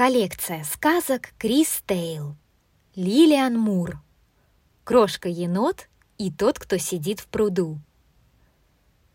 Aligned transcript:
Коллекция 0.00 0.64
сказок 0.64 1.34
Крис 1.36 1.82
Тейл. 1.86 2.34
Лилиан 2.94 3.58
Мур. 3.58 4.00
Крошка-енот 4.84 5.90
и 6.16 6.32
тот, 6.32 6.58
кто 6.58 6.78
сидит 6.78 7.20
в 7.20 7.26
пруду. 7.26 7.76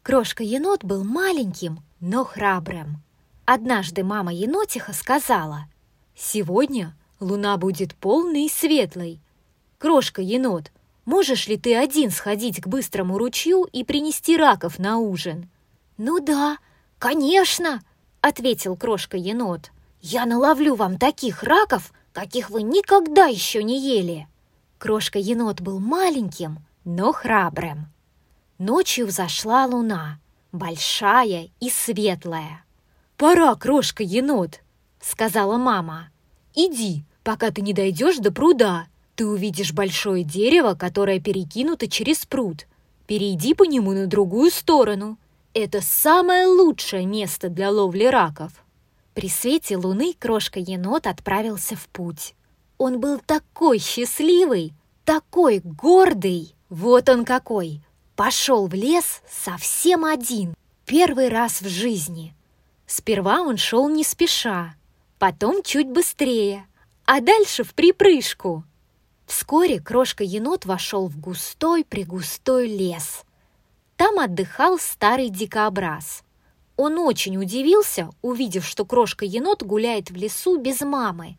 Крошка-енот 0.03 0.83
был 0.83 1.03
маленьким, 1.03 1.79
но 1.99 2.23
храбрым. 2.23 3.01
Однажды 3.45 4.03
мама 4.03 4.31
енотиха 4.31 4.93
сказала, 4.93 5.65
«Сегодня 6.15 6.95
луна 7.20 7.57
будет 7.57 7.95
полной 7.95 8.45
и 8.45 8.49
светлой. 8.49 9.20
Крошка-енот, 9.79 10.71
можешь 11.05 11.47
ли 11.47 11.57
ты 11.57 11.75
один 11.75 12.11
сходить 12.11 12.61
к 12.61 12.67
быстрому 12.67 13.17
ручью 13.17 13.63
и 13.63 13.83
принести 13.83 14.38
раков 14.38 14.77
на 14.77 14.99
ужин?» 14.99 15.49
«Ну 15.97 16.20
да, 16.20 16.59
конечно!»— 16.99 17.81
ответил 18.21 18.77
крошка-енот. 18.77 19.71
«Я 20.07 20.27
наловлю 20.27 20.75
вам 20.75 20.99
таких 20.99 21.41
раков, 21.41 21.91
каких 22.13 22.51
вы 22.51 22.61
никогда 22.61 23.25
еще 23.25 23.63
не 23.63 23.79
ели!» 23.79 24.27
Крошка-енот 24.77 25.61
был 25.61 25.79
маленьким, 25.79 26.59
но 26.83 27.11
храбрым. 27.11 27.87
Ночью 28.60 29.07
взошла 29.07 29.65
луна, 29.65 30.19
большая 30.51 31.49
и 31.60 31.71
светлая. 31.71 32.63
«Пора, 33.17 33.55
крошка-енот!»— 33.55 34.59
сказала 35.02 35.58
мама. 35.58 36.11
«Иди, 36.53 37.03
пока 37.23 37.49
ты 37.49 37.63
не 37.63 37.73
дойдешь 37.73 38.17
до 38.17 38.31
пруда. 38.31 38.85
Ты 39.16 39.25
увидишь 39.25 39.73
большое 39.73 40.23
дерево, 40.23 40.75
которое 40.75 41.19
перекинуто 41.19 41.88
через 41.88 42.27
пруд. 42.27 42.67
Перейди 43.08 43.55
по 43.55 43.63
нему 43.63 43.94
на 43.94 44.05
другую 44.05 44.52
сторону. 44.52 45.17
Это 45.55 45.81
самое 45.81 46.45
лучшее 46.45 47.08
место 47.08 47.49
для 47.49 47.72
ловли 47.72 48.05
раков». 48.05 48.64
При 49.16 49.30
свете 49.30 49.78
луны 49.78 50.14
крошка-енот 50.14 51.08
отправился 51.08 51.78
в 51.78 51.88
путь. 51.88 52.36
Он 52.78 53.00
был 53.00 53.17
такой 53.17 53.80
счастливый, 53.80 54.73
такой 55.05 55.61
гордый. 55.63 56.53
Вот 56.67 57.08
он 57.08 57.23
какой! 57.23 57.81
Пошел 58.17 58.67
в 58.67 58.73
лес 58.73 59.21
совсем 59.30 60.03
один, 60.03 60.53
первый 60.86 61.30
раз 61.30 61.61
в 61.61 61.67
жизни. 61.67 62.36
Сперва 62.88 63.41
он 63.41 63.55
шел 63.55 63.88
не 63.89 64.03
спеша, 64.03 64.75
потом 65.17 65.63
чуть 65.63 65.88
быстрее, 65.88 66.66
а 67.05 67.21
дальше 67.21 67.63
в 67.63 67.73
припрыжку. 67.73 68.66
Вскоре 69.25 69.80
крошка-енот 69.80 70.66
вошел 70.66 71.08
в 71.08 71.17
густой-пригустой 71.19 72.67
лес. 72.67 73.23
Там 73.95 74.19
отдыхал 74.19 74.77
старый 74.77 75.30
дикобраз. 75.30 76.24
Он 76.77 76.99
очень 76.99 77.37
удивился, 77.37 78.09
увидев, 78.21 78.65
что 78.65 78.85
крошка-енот 78.85 79.63
гуляет 79.63 80.11
в 80.11 80.15
лесу 80.15 80.57
без 80.57 80.81
мамы. 80.81 81.37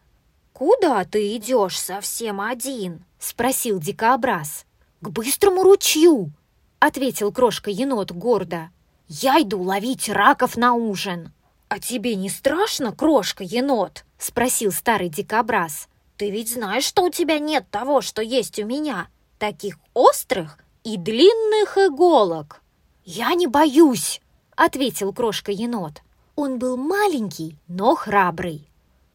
«Куда 0.52 1.04
ты 1.04 1.36
идешь 1.36 1.78
совсем 1.78 2.40
один?»— 2.40 3.04
спросил 3.18 3.78
дикобраз. 3.78 4.64
«К 5.02 5.10
быстрому 5.10 5.62
ручью!»— 5.62 6.30
ответил 6.78 7.30
крошка-енот 7.30 8.12
гордо. 8.12 8.70
«Я 9.08 9.40
иду 9.42 9.60
ловить 9.60 10.08
раков 10.08 10.56
на 10.56 10.72
ужин!» 10.72 11.32
«А 11.68 11.78
тебе 11.78 12.14
не 12.14 12.30
страшно, 12.30 12.92
крошка-енот?»— 12.92 14.04
спросил 14.18 14.72
старый 14.72 15.10
дикобраз. 15.10 15.88
«Ты 16.16 16.30
ведь 16.30 16.52
знаешь, 16.52 16.84
что 16.84 17.02
у 17.02 17.10
тебя 17.10 17.38
нет 17.38 17.66
того, 17.70 18.00
что 18.00 18.22
есть 18.22 18.58
у 18.58 18.64
меня, 18.64 19.08
таких 19.38 19.76
острых 19.92 20.58
и 20.84 20.96
длинных 20.96 21.76
иголок!» 21.76 22.62
«Я 23.04 23.34
не 23.34 23.46
боюсь!» 23.46 24.22
Ответил 24.56 25.12
крошка-енот. 25.12 26.02
Он 26.34 26.58
был 26.58 26.76
маленький, 26.76 27.58
но 27.68 27.94
храбрый. 27.94 28.68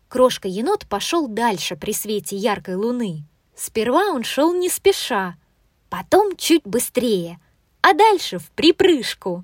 Крошка-енот 0.08 0.88
пошел 0.88 1.28
дальше 1.28 1.76
при 1.76 1.94
свете 1.94 2.36
яркой 2.36 2.76
луны. 2.76 3.24
Сперва 3.56 4.12
он 4.12 4.24
шел 4.24 4.54
не 4.54 4.70
спеша, 4.70 5.36
потом 5.90 6.36
чуть 6.36 6.64
быстрее, 6.64 7.40
а 7.82 7.94
дальше 7.94 8.40
в 8.40 8.50
припрыжку. 8.52 9.44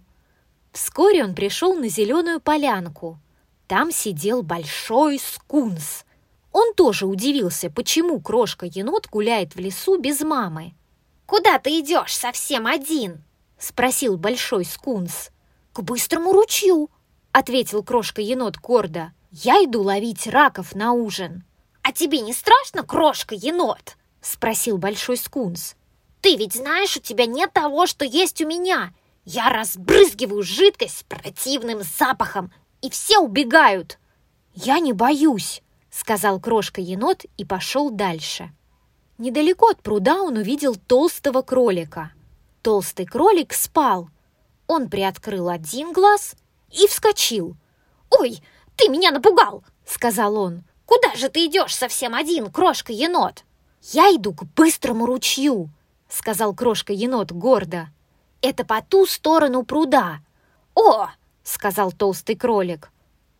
Вскоре 0.71 1.23
он 1.23 1.35
пришел 1.35 1.75
на 1.75 1.89
зеленую 1.89 2.39
полянку. 2.39 3.19
Там 3.67 3.91
сидел 3.91 4.43
большой 4.43 5.19
скунс. 5.19 6.05
Он 6.51 6.73
тоже 6.73 7.05
удивился, 7.05 7.69
почему 7.69 8.19
крошка-енот 8.19 9.07
гуляет 9.07 9.55
в 9.55 9.59
лесу 9.59 9.97
без 9.99 10.21
мамы. 10.21 10.73
«Куда 11.25 11.59
ты 11.59 11.79
идешь 11.79 12.15
совсем 12.15 12.65
один?»— 12.67 13.23
спросил 13.59 14.17
большой 14.17 14.65
скунс. 14.65 15.29
«К 15.77 15.83
быстрому 15.83 16.33
ручью»,— 16.33 16.89
ответил 17.33 17.83
крошка-енот 17.83 18.57
гордо. 18.57 19.11
«Я 19.29 19.63
иду 19.63 19.83
ловить 19.83 20.25
раков 20.25 20.73
на 20.73 20.93
ужин». 20.93 21.43
«А 21.83 21.91
тебе 21.91 22.21
не 22.21 22.33
страшно, 22.33 22.81
крошка-енот?»— 22.81 23.95
спросил 24.21 24.79
большой 24.79 25.17
скунс. 25.17 25.75
«Ты 26.21 26.35
ведь 26.35 26.55
знаешь, 26.55 26.97
у 26.97 26.99
тебя 26.99 27.27
нет 27.27 27.53
того, 27.53 27.85
что 27.85 28.05
есть 28.05 28.41
у 28.41 28.47
меня. 28.47 28.91
Я 29.23 29.49
разбрызгиваю 29.49 30.41
жидкость 30.41 30.97
с 30.97 31.03
противным 31.03 31.83
запахом, 31.83 32.51
и 32.81 32.89
все 32.89 33.19
убегают». 33.19 33.99
«Я 34.55 34.79
не 34.79 34.93
боюсь»,— 34.93 35.61
сказал 35.91 36.39
крошка-енот 36.39 37.25
и 37.37 37.45
пошел 37.45 37.91
дальше. 37.91 38.51
Недалеко 39.19 39.67
от 39.69 39.83
пруда 39.83 40.23
он 40.23 40.37
увидел 40.37 40.75
толстого 40.75 41.43
кролика. 41.43 42.13
Толстый 42.63 43.05
кролик 43.05 43.53
спал— 43.53 44.09
он 44.67 44.89
приоткрыл 44.89 45.49
один 45.49 45.93
глаз 45.93 46.35
и 46.69 46.87
вскочил. 46.87 47.55
«Ой, 48.09 48.41
ты 48.75 48.89
меня 48.89 49.11
напугал!»— 49.11 49.63
сказал 49.85 50.37
он. 50.37 50.63
«Куда 50.85 51.15
же 51.15 51.29
ты 51.29 51.45
идешь 51.45 51.75
совсем 51.75 52.13
один, 52.13 52.51
крошка-енот?» 52.51 53.43
«Я 53.81 54.13
иду 54.13 54.33
к 54.33 54.43
быстрому 54.55 55.05
ручью»,— 55.05 55.69
сказал 56.09 56.53
крошка-енот 56.53 57.31
гордо. 57.31 57.87
«Это 58.41 58.65
по 58.65 58.81
ту 58.81 59.05
сторону 59.05 59.63
пруда». 59.63 60.19
«О!»— 60.75 61.07
сказал 61.43 61.91
толстый 61.91 62.35
кролик. 62.35 62.91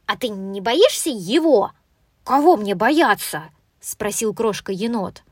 «А 0.06 0.18
ты 0.18 0.30
не 0.30 0.62
боишься 0.62 1.10
его?» 1.10 1.72
«Кого 2.24 2.58
мне 2.58 2.76
бояться?»— 2.76 3.44
спросил 3.80 4.34
крошка-енот. 4.34 5.24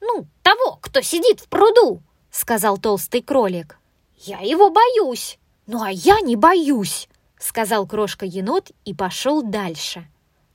«Ну, 0.00 0.26
того, 0.42 0.78
кто 0.80 1.00
сидит 1.00 1.40
в 1.40 1.48
пруду»,— 1.48 2.00
сказал 2.30 2.78
толстый 2.78 3.22
кролик. 3.22 3.78
«Я 4.18 4.38
его 4.38 4.70
боюсь». 4.70 5.38
«Ну 5.66 5.82
а 5.82 5.90
я 5.90 6.20
не 6.20 6.36
боюсь!»— 6.36 7.08
сказал 7.38 7.86
крошка-енот 7.86 8.70
и 8.84 8.94
пошел 8.94 9.42
дальше. 9.42 10.06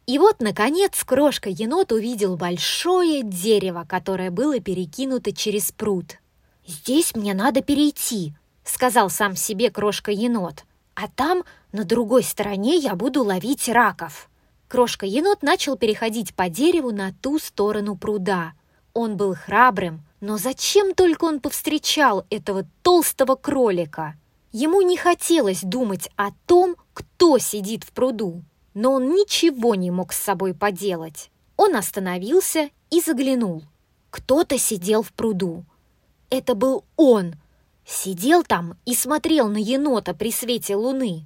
И 0.06 0.18
вот, 0.18 0.40
наконец, 0.40 1.04
крошка-енот 1.04 1.92
увидел 1.92 2.36
большое 2.36 3.24
дерево, 3.24 3.86
которое 3.88 4.32
было 4.32 4.60
перекинуто 4.60 5.32
через 5.32 5.72
пруд. 5.72 6.18
«Здесь 6.66 7.16
мне 7.16 7.34
надо 7.34 7.62
перейти»,— 7.62 8.34
сказал 8.64 9.10
сам 9.10 9.36
себе 9.36 9.72
крошка-енот. 9.72 10.66
«А 10.96 11.08
там, 11.08 11.44
на 11.72 11.84
другой 11.84 12.24
стороне, 12.24 12.78
я 12.78 12.96
буду 12.96 13.24
ловить 13.24 13.68
раков». 13.70 14.30
Крошка-енот 14.68 15.42
начал 15.42 15.78
переходить 15.78 16.36
по 16.36 16.50
дереву 16.50 16.92
на 16.92 17.12
ту 17.12 17.40
сторону 17.40 17.96
пруда. 17.96 18.54
Он 18.94 19.18
был 19.18 19.34
храбрым, 19.34 20.04
но 20.22 20.38
зачем 20.38 20.94
только 20.94 21.26
он 21.26 21.40
повстречал 21.40 22.26
этого 22.30 22.66
толстого 22.84 23.36
кролика? 23.36 24.16
Ему 24.52 24.82
не 24.82 24.98
хотелось 24.98 25.62
думать 25.62 26.10
о 26.16 26.32
том, 26.48 26.76
кто 26.94 27.38
сидит 27.38 27.84
в 27.84 27.92
пруду, 27.92 28.44
но 28.74 28.94
он 28.94 29.12
ничего 29.12 29.76
не 29.76 29.92
мог 29.92 30.12
с 30.12 30.18
собой 30.18 30.54
поделать. 30.54 31.30
Он 31.56 31.76
остановился 31.76 32.70
и 32.90 33.02
заглянул. 33.02 33.64
Кто-то 34.10 34.58
сидел 34.58 35.04
в 35.04 35.14
пруду. 35.14 35.66
Это 36.30 36.56
был 36.56 36.84
он. 36.96 37.36
Сидел 37.86 38.44
там 38.44 38.78
и 38.86 38.96
смотрел 38.96 39.50
на 39.50 39.58
енота 39.58 40.14
при 40.14 40.32
свете 40.32 40.76
луны. 40.76 41.26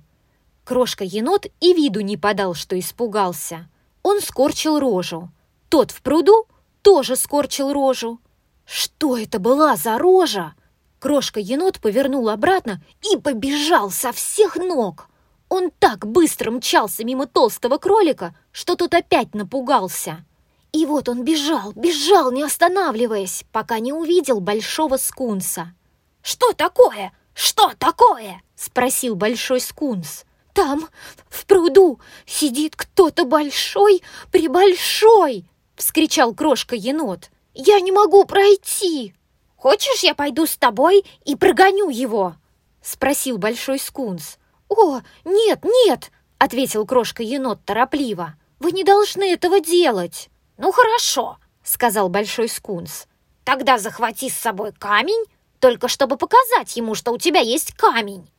Крошка-енот 0.66 1.48
и 1.60 1.74
виду 1.74 2.02
не 2.02 2.18
подал, 2.18 2.54
что 2.54 2.78
испугался. 2.78 3.70
Он 4.02 4.22
скорчил 4.22 4.80
рожу. 4.80 5.30
Тот 5.70 5.92
в 5.92 6.02
пруду 6.02 6.48
тоже 6.82 7.16
скорчил 7.16 7.74
рожу. 7.74 8.20
Что 8.66 9.18
это 9.18 9.40
была 9.40 9.76
за 9.76 9.98
рожа? 9.98 10.56
Крошка-енот 11.04 11.82
повернул 11.82 12.30
обратно 12.30 12.82
и 13.12 13.18
побежал 13.18 13.92
со 13.92 14.14
всех 14.14 14.56
ног. 14.56 15.10
Он 15.50 15.70
так 15.70 16.08
быстро 16.08 16.50
мчался 16.50 17.04
мимо 17.04 17.28
толстого 17.28 17.78
кролика, 17.78 18.34
что 18.54 18.78
тот 18.78 18.94
опять 18.94 19.36
напугался. 19.36 20.24
И 20.72 20.86
вот 20.86 21.10
он 21.10 21.26
бежал, 21.26 21.74
бежал, 21.74 22.32
не 22.32 22.42
останавливаясь, 22.42 23.44
пока 23.52 23.80
не 23.80 23.92
увидел 23.92 24.40
большого 24.40 24.96
скунса. 24.96 25.74
«Что 26.22 26.54
такое? 26.54 27.12
Что 27.34 27.74
такое?»— 27.78 28.42
спросил 28.56 29.16
большой 29.16 29.60
скунс. 29.60 30.24
«Там, 30.54 30.88
в 31.28 31.46
пруду, 31.48 32.00
сидит 32.26 32.78
кто-то 32.78 33.26
большой, 33.26 34.04
прибольшой!»— 34.32 35.50
вскричал 35.76 36.34
крошка-енот. 36.34 37.30
«Я 37.54 37.82
не 37.82 37.92
могу 37.92 38.24
пройти!» 38.24 39.14
«Хочешь, 39.64 40.04
я 40.04 40.14
пойду 40.14 40.46
с 40.46 40.58
тобой 40.58 41.06
и 41.24 41.38
прогоню 41.38 41.90
его?»— 41.90 42.36
спросил 42.82 43.38
большой 43.38 43.80
скунс. 43.80 44.38
«О, 44.68 45.00
нет, 45.24 45.64
нет!»— 45.64 46.12
ответил 46.38 46.86
крошка-енот 46.86 47.64
торопливо. 47.64 48.36
Вы 48.60 48.74
не 48.74 48.84
должны 48.84 49.32
этого 49.32 49.62
делать!» 49.62 50.30
«Ну 50.58 50.74
хорошо»,— 50.74 51.38
сказал 51.64 52.10
Большой 52.10 52.50
Скунс. 52.50 53.08
«Тогда 53.46 53.78
захвати 53.78 54.30
с 54.30 54.38
собой 54.38 54.74
камень, 54.74 55.24
только 55.60 55.88
чтобы 55.88 56.18
показать 56.18 56.76
ему, 56.76 56.94
что 56.94 57.14
у 57.14 57.18
тебя 57.18 57.40
есть 57.40 57.74
камень». 57.74 58.30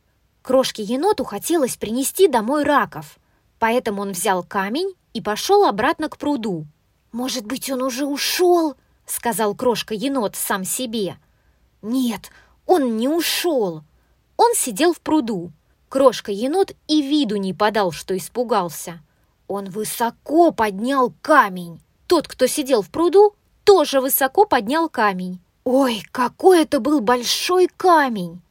Крошке 0.43 0.83
еноту 0.83 1.23
хотелось 1.23 1.75
принести 1.75 2.27
домой 2.27 2.63
раков, 2.65 3.17
поэтому 3.57 4.03
он 4.03 4.11
взял 4.11 4.43
камень 4.43 4.93
и 5.13 5.21
пошел 5.21 5.65
обратно 5.65 6.07
к 6.07 6.17
пруду. 6.17 6.67
«Может 7.11 7.45
быть, 7.45 7.67
он 7.71 7.81
уже 7.81 8.05
ушел?»— 8.05 8.75
сказал 9.05 9.55
крошка-енот 9.55 10.35
сам 10.35 10.63
себе. 10.63 11.17
«Нет, 11.81 12.31
он 12.65 12.97
не 12.97 13.07
ушел. 13.07 13.83
Он 14.37 14.53
сидел 14.55 14.93
в 14.93 15.01
пруду. 15.01 15.51
Крошка-енот 15.89 16.71
и 16.87 17.01
виду 17.01 17.37
не 17.37 17.53
подал, 17.53 17.91
что 17.91 18.17
испугался. 18.17 19.01
Он 19.47 19.69
высоко 19.69 20.51
поднял 20.51 21.13
камень. 21.21 21.79
Тот, 22.07 22.27
кто 22.27 22.47
сидел 22.47 22.81
в 22.81 22.89
пруду, 22.89 23.35
тоже 23.63 24.01
высоко 24.01 24.45
поднял 24.45 24.89
камень. 24.89 25.39
Ой, 25.63 26.03
какой 26.11 26.61
это 26.61 26.79
был 26.79 26.99
большой 26.99 27.67
камень! 27.67 28.41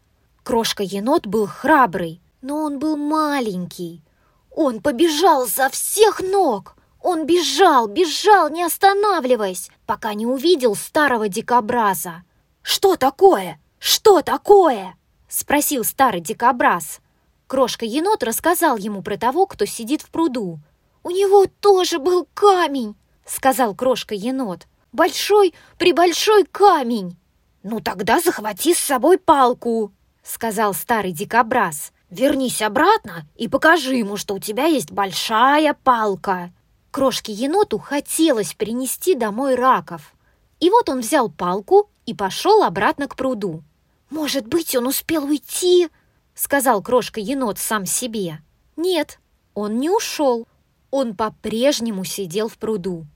Крошка-енот 0.42 1.26
был 1.26 1.46
храбрый, 1.46 2.20
но 2.42 2.62
он 2.64 2.78
был 2.78 2.96
маленький. 2.96 4.02
Он 4.50 4.80
побежал 4.80 5.46
со 5.46 5.68
всех 5.68 6.20
ног. 6.20 6.76
Он 7.04 7.26
бежал, 7.26 7.86
бежал, 7.86 8.48
не 8.48 8.62
останавливаясь, 8.62 9.68
пока 9.84 10.14
не 10.14 10.24
увидел 10.24 10.74
старого 10.74 11.28
дикобраза. 11.28 12.24
«Что 12.62 12.96
такое? 12.96 13.60
Что 13.78 14.22
такое?»— 14.22 14.96
спросил 15.28 15.84
старый 15.84 16.22
дикобраз. 16.22 17.00
Крошка-енот 17.46 18.22
рассказал 18.22 18.78
ему 18.78 19.02
про 19.02 19.18
того, 19.18 19.44
кто 19.44 19.66
сидит 19.66 20.00
в 20.00 20.08
пруду. 20.08 20.60
«У 21.02 21.10
него 21.10 21.44
тоже 21.60 21.98
был 21.98 22.26
камень!»— 22.32 22.96
сказал 23.26 23.74
крошка-енот. 23.74 24.66
«Большой-пребольшой 24.92 26.46
камень!» 26.46 27.18
«Ну 27.62 27.80
тогда 27.80 28.18
захвати 28.20 28.72
с 28.72 28.78
собой 28.78 29.18
палку!»— 29.18 29.92
сказал 30.22 30.72
старый 30.72 31.12
дикобраз. 31.12 31.92
«Вернись 32.08 32.62
обратно 32.62 33.26
и 33.36 33.46
покажи 33.46 33.96
ему, 33.96 34.16
что 34.16 34.32
у 34.32 34.38
тебя 34.38 34.64
есть 34.64 34.90
большая 34.90 35.74
палка!» 35.74 36.50
Крошке-еноту 36.94 37.78
хотелось 37.80 38.54
принести 38.54 39.16
домой 39.16 39.56
раков. 39.56 40.14
И 40.60 40.70
вот 40.70 40.88
он 40.88 41.00
взял 41.00 41.28
палку 41.28 41.90
и 42.06 42.14
пошел 42.14 42.62
обратно 42.62 43.08
к 43.08 43.16
пруду. 43.16 43.64
«Может 44.10 44.46
быть, 44.46 44.76
он 44.76 44.86
успел 44.86 45.24
уйти?»— 45.24 45.88
сказал 46.36 46.80
крошка-енот 46.82 47.58
сам 47.58 47.84
себе. 47.84 48.38
«Нет, 48.76 49.18
он 49.54 49.80
не 49.80 49.90
ушел. 49.90 50.46
Он 50.92 51.16
по-прежнему 51.16 52.04
сидел 52.04 52.46
в 52.48 52.58
пруду. 52.58 53.06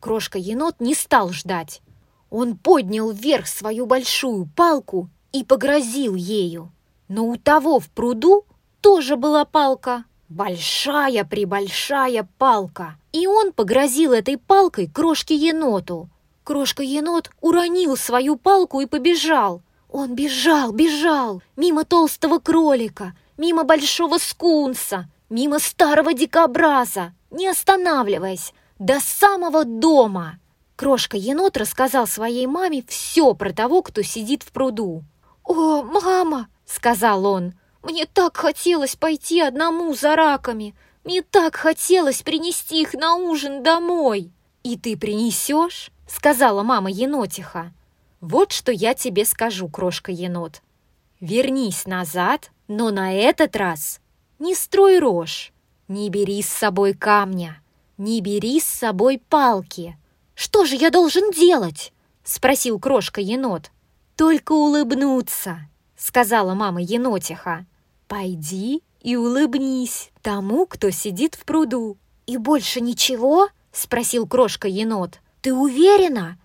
Крошка-енот 0.00 0.80
не 0.80 0.94
стал 0.94 1.28
ждать. 1.28 1.82
Он 2.30 2.56
поднял 2.56 3.10
вверх 3.10 3.48
свою 3.48 3.84
большую 3.84 4.48
палку 4.56 5.10
и 5.32 5.44
погрозил 5.44 6.14
ею. 6.14 6.72
Но 7.08 7.26
у 7.26 7.36
того 7.36 7.80
в 7.80 7.90
пруду 7.90 8.46
тоже 8.80 9.16
была 9.16 9.44
палка. 9.44 10.06
Большая-пребольшая 10.30 12.26
палка. 12.38 12.96
И 13.16 13.26
он 13.26 13.52
погрозил 13.52 14.12
этой 14.12 14.36
палкой 14.36 14.88
крошке-еноту. 14.88 16.10
Крошка-енот 16.44 17.30
уронил 17.40 17.96
свою 17.96 18.36
палку 18.36 18.82
и 18.82 18.86
побежал. 18.86 19.62
Он 19.88 20.14
бежал, 20.14 20.70
бежал, 20.70 21.42
мимо 21.56 21.86
толстого 21.86 22.40
кролика, 22.40 23.16
мимо 23.38 23.64
большого 23.64 24.18
скунса, 24.18 25.08
мимо 25.30 25.60
старого 25.60 26.12
дикобраза, 26.12 27.14
не 27.30 27.48
останавливаясь, 27.48 28.52
до 28.78 29.00
самого 29.00 29.64
дома. 29.64 30.38
Крошка-енот 30.76 31.56
рассказал 31.56 32.06
своей 32.06 32.46
маме 32.46 32.84
все 32.86 33.32
про 33.32 33.54
того, 33.54 33.80
кто 33.80 34.02
сидит 34.02 34.42
в 34.42 34.52
пруду. 34.52 35.04
«О, 35.42 35.82
мама!»— 35.82 36.48
сказал 36.66 37.24
он. 37.24 37.54
«Мне 37.82 38.04
так 38.04 38.36
хотелось 38.36 38.94
пойти 38.94 39.40
одному 39.40 39.94
за 39.94 40.16
раками. 40.16 40.74
Мне 41.06 41.22
так 41.22 41.54
хотелось 41.54 42.22
принести 42.22 42.82
их 42.82 42.92
на 42.94 43.14
ужин 43.14 43.62
домой». 43.62 44.32
«И 44.64 44.76
ты 44.76 44.96
принесешь?»— 44.96 45.92
сказала 46.08 46.64
мама 46.64 46.90
енотиха. 46.90 47.72
«Вот 48.20 48.50
что 48.50 48.72
я 48.72 48.92
тебе 48.92 49.24
скажу, 49.24 49.68
крошка-енот. 49.68 50.62
Вернись 51.20 51.86
назад, 51.86 52.50
но 52.66 52.90
на 52.90 53.12
этот 53.12 53.54
раз 53.54 54.00
не 54.40 54.56
строй 54.56 54.98
рожь, 54.98 55.52
не 55.86 56.10
бери 56.10 56.42
с 56.42 56.48
собой 56.48 56.92
камня, 56.92 57.62
не 57.98 58.20
бери 58.20 58.58
с 58.58 58.66
собой 58.66 59.22
палки. 59.28 59.96
Что 60.34 60.64
же 60.64 60.74
я 60.74 60.90
должен 60.90 61.30
делать?»— 61.30 61.92
спросил 62.24 62.80
крошка-енот. 62.80 63.70
«Только 64.16 64.50
улыбнуться»,— 64.50 65.68
сказала 65.96 66.54
мама 66.54 66.82
енотиха. 66.82 67.64
«Пойди 68.08 68.82
и 69.00 69.16
улыбнись 69.16 70.10
тому, 70.22 70.66
кто 70.66 70.90
сидит 70.90 71.34
в 71.34 71.44
пруду». 71.44 71.96
«И 72.26 72.36
больше 72.36 72.80
ничего?»— 72.80 73.48
спросил 73.72 74.26
крошка-енот. 74.26 75.20
«Ты 75.40 75.54
уверена?» 75.54 76.38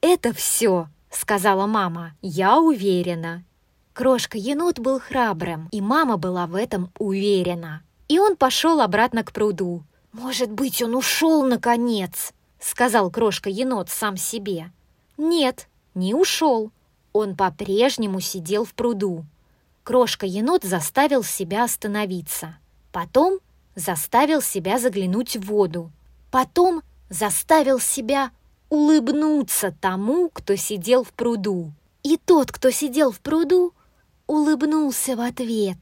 «Это 0.00 0.32
все»,— 0.32 0.88
сказала 1.10 1.66
мама. 1.66 2.14
«Я 2.22 2.58
уверена». 2.58 3.44
Крошка-енот 3.92 4.78
был 4.78 5.00
храбрым, 5.00 5.68
и 5.72 5.80
мама 5.80 6.16
была 6.16 6.46
в 6.46 6.54
этом 6.54 6.92
уверена. 6.98 7.82
И 8.08 8.18
он 8.18 8.36
пошел 8.36 8.80
обратно 8.80 9.24
к 9.24 9.32
пруду. 9.32 9.84
«Может 10.12 10.50
быть, 10.50 10.82
он 10.82 10.94
ушел, 10.94 11.44
наконец?»— 11.44 12.32
сказал 12.60 13.10
крошка-енот 13.10 13.90
сам 13.90 14.16
себе. 14.16 14.72
«Нет, 15.16 15.68
не 15.94 16.14
ушел. 16.14 16.70
Он 17.12 17.36
по-прежнему 17.36 18.20
сидел 18.20 18.64
в 18.64 18.74
пруду. 18.74 19.24
Крошка-енот 19.88 20.64
заставил 20.64 21.24
себя 21.24 21.64
остановиться. 21.64 22.58
Потом 22.92 23.38
заставил 23.74 24.42
себя 24.42 24.78
заглянуть 24.78 25.38
в 25.38 25.46
воду. 25.46 25.90
Потом 26.30 26.82
заставил 27.08 27.80
себя 27.80 28.30
улыбнуться 28.68 29.74
тому, 29.80 30.28
кто 30.28 30.56
сидел 30.56 31.04
в 31.04 31.14
пруду. 31.14 31.72
И 32.02 32.18
тот, 32.18 32.52
кто 32.52 32.70
сидел 32.70 33.12
в 33.12 33.20
пруду, 33.20 33.72
улыбнулся 34.26 35.16
в 35.16 35.22
ответ. 35.22 35.78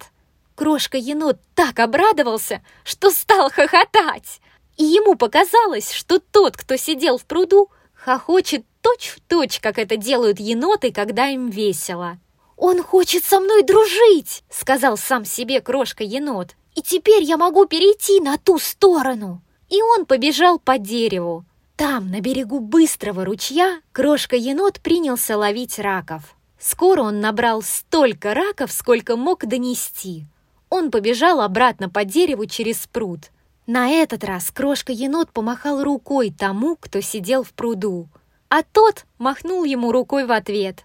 Крошка-енот 0.55 1.41
так 1.57 1.81
обрадовался, 1.81 2.63
что 2.85 3.11
стал 3.11 3.51
хохотать. 3.51 4.41
И 4.77 4.85
ему 4.85 5.17
показалось, 5.17 5.91
что 5.91 6.21
тот, 6.21 6.57
кто 6.57 6.77
сидел 6.77 7.19
в 7.19 7.25
пруду, 7.25 7.73
хохочет 7.93 8.65
точь-в-точь, 8.83 9.59
как 9.59 9.81
это 9.81 9.97
делают 9.97 10.39
еноты, 10.39 10.93
когда 10.93 11.27
им 11.27 11.51
весело. 11.51 12.21
«Он 12.57 12.83
хочет 12.83 13.25
со 13.25 13.41
мной 13.41 13.63
дружить!»— 13.63 14.45
сказал 14.51 14.97
сам 14.97 15.25
себе 15.25 15.61
крошка-енот. 15.61 16.57
«И 16.75 16.83
теперь 16.83 17.23
я 17.23 17.37
могу 17.37 17.67
перейти 17.67 18.21
на 18.21 18.39
ту 18.39 18.59
сторону!» 18.59 19.43
И 19.69 19.83
он 19.83 20.07
побежал 20.07 20.59
по 20.59 20.79
дереву. 20.79 21.45
Там, 21.77 22.11
на 22.11 22.21
берегу 22.21 22.61
быстрого 22.61 23.25
ручья, 23.25 23.81
крошка-енот 23.93 24.81
принялся 24.81 25.37
ловить 25.37 25.79
раков. 25.79 26.37
Скоро 26.59 27.03
он 27.03 27.21
набрал 27.21 27.63
столько 27.63 28.33
раков, 28.33 28.73
сколько 28.73 29.17
мог 29.17 29.45
донести. 29.45 30.27
Он 30.71 30.91
побежал 30.91 31.41
обратно 31.41 31.91
по 31.91 32.05
дереву 32.05 32.47
через 32.47 32.87
пруд. 32.87 33.31
На 33.67 33.91
этот 33.91 34.25
раз 34.25 34.51
крошка-енот 34.51 35.31
помахал 35.33 35.83
рукой 35.83 36.31
тому, 36.31 36.77
кто 36.77 37.01
сидел 37.01 37.43
в 37.43 37.53
пруду 37.53 38.09
а 38.49 38.63
тот 38.63 39.05
махнул 39.19 39.65
ему 39.65 39.93
рукой 39.93 40.25
в 40.27 40.33
ответ. 40.33 40.85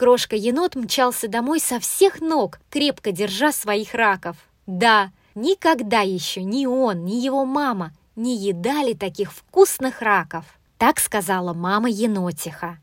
Крошка-енот 0.00 0.76
мчался 0.76 1.28
домой 1.28 1.60
со 1.60 1.78
всех 1.78 2.22
ног, 2.22 2.58
крепко 2.70 3.12
держа 3.12 3.52
своих 3.52 3.92
раков. 3.92 4.38
Да, 4.66 5.12
никогда 5.34 6.00
еще 6.00 6.42
ни 6.42 6.64
он, 6.64 7.04
ни 7.04 7.16
его 7.16 7.44
мама 7.44 7.92
не 8.16 8.34
едали 8.34 8.94
таких 8.94 9.30
вкусных 9.30 10.00
раков. 10.00 10.46
Так 10.78 11.00
сказала 11.00 11.52
мама 11.52 11.90
енотиха. 11.90 12.78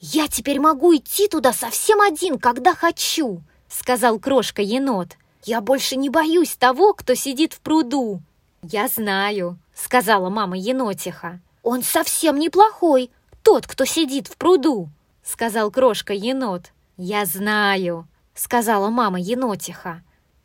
«Я 0.00 0.28
теперь 0.28 0.58
могу 0.58 0.96
идти 0.96 1.28
туда 1.28 1.52
совсем 1.52 2.00
один, 2.00 2.38
когда 2.38 2.74
хочу»,— 2.74 3.42
сказал 3.68 4.18
крошка-енот. 4.18 5.08
«Я 5.44 5.60
больше 5.60 5.96
не 5.96 6.08
боюсь 6.08 6.56
того, 6.56 6.94
кто 6.94 7.14
сидит 7.14 7.52
в 7.52 7.60
пруду». 7.60 8.22
«Я 8.62 8.88
знаю»,— 8.88 9.58
сказала 9.74 10.30
мама 10.30 10.56
енотиха. 10.56 11.38
«Он 11.62 11.82
совсем 11.82 12.38
неплохой, 12.38 13.10
тот, 13.42 13.66
кто 13.66 13.84
сидит 13.84 14.28
в 14.28 14.38
пруду»,— 14.38 14.88
сказал 15.26 15.70
крошка-енот. 15.70 16.72
«Я 16.96 17.26
знаю»,— 17.26 18.08
сказала 18.34 18.88
мама 18.88 19.18
енотиха. 19.20 20.02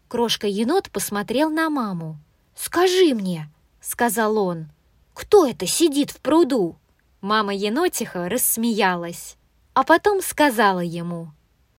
Крошка-енот 0.07 0.89
посмотрел 0.89 1.49
на 1.49 1.69
маму. 1.69 2.17
«Скажи 2.55 3.13
мне»,— 3.13 3.49
сказал 3.81 4.37
он,— 4.37 4.71
«кто 5.13 5.45
это 5.45 5.67
сидит 5.67 6.11
в 6.11 6.19
пруду?» 6.19 6.75
Мама 7.21 7.53
енотиха 7.53 8.27
рассмеялась, 8.27 9.37
а 9.73 9.83
потом 9.83 10.21
сказала 10.21 10.79
ему— 10.79 11.31